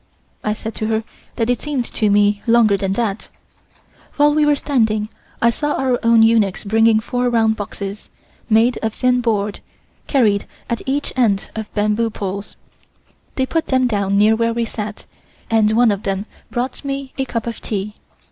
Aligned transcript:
I 0.43 0.53
said 0.53 0.73
to 0.77 0.87
her 0.87 1.03
that 1.35 1.47
it 1.51 1.61
seemed 1.61 1.85
to 1.85 2.09
me 2.09 2.41
longer 2.47 2.75
than 2.75 2.93
that. 2.93 3.29
While 4.15 4.33
we 4.33 4.47
were 4.47 4.55
talking 4.55 5.09
I 5.43 5.51
saw 5.51 5.73
our 5.75 5.99
own 6.01 6.23
eunuchs 6.23 6.63
bringing 6.63 6.99
four 6.99 7.29
round 7.29 7.55
boxes, 7.55 8.09
made 8.49 8.79
of 8.81 8.95
thin 8.95 9.21
board, 9.21 9.59
carried 10.07 10.47
at 10.71 10.81
each 10.87 11.13
end 11.15 11.51
of 11.55 11.71
bamboo 11.75 12.09
poles. 12.09 12.55
They 13.35 13.45
put 13.45 13.67
them 13.67 13.85
down 13.85 14.17
near 14.17 14.35
where 14.35 14.55
we 14.55 14.65
sat, 14.65 15.05
and 15.51 15.73
one 15.73 15.91
of 15.91 16.01
them 16.01 16.25
brought 16.49 16.83
me 16.83 17.13
a 17.19 17.25
cup 17.25 17.45
of 17.45 17.61
tea. 17.61 17.93